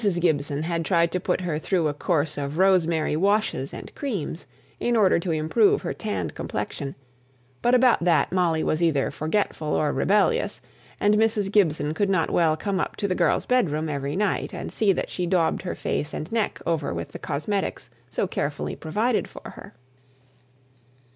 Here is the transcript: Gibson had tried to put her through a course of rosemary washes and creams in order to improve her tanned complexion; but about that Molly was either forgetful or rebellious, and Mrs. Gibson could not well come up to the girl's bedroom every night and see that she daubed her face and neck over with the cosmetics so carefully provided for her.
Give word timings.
Gibson 0.19 0.63
had 0.63 0.83
tried 0.83 1.11
to 1.11 1.19
put 1.19 1.41
her 1.41 1.59
through 1.59 1.87
a 1.87 1.93
course 1.93 2.35
of 2.35 2.57
rosemary 2.57 3.15
washes 3.15 3.71
and 3.71 3.93
creams 3.93 4.47
in 4.79 4.95
order 4.97 5.19
to 5.19 5.29
improve 5.29 5.83
her 5.83 5.93
tanned 5.93 6.33
complexion; 6.33 6.95
but 7.61 7.75
about 7.75 8.03
that 8.03 8.31
Molly 8.31 8.63
was 8.63 8.81
either 8.81 9.11
forgetful 9.11 9.67
or 9.67 9.93
rebellious, 9.93 10.59
and 10.99 11.13
Mrs. 11.13 11.51
Gibson 11.51 11.93
could 11.93 12.09
not 12.09 12.31
well 12.31 12.57
come 12.57 12.79
up 12.79 12.95
to 12.95 13.07
the 13.07 13.13
girl's 13.13 13.45
bedroom 13.45 13.89
every 13.89 14.15
night 14.15 14.55
and 14.55 14.71
see 14.73 14.91
that 14.91 15.11
she 15.11 15.27
daubed 15.27 15.61
her 15.61 15.75
face 15.75 16.15
and 16.15 16.31
neck 16.31 16.59
over 16.65 16.95
with 16.95 17.09
the 17.09 17.19
cosmetics 17.19 17.91
so 18.09 18.25
carefully 18.25 18.75
provided 18.75 19.27
for 19.27 19.51
her. 19.51 19.75